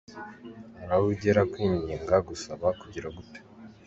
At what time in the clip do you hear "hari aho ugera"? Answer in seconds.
0.77-1.41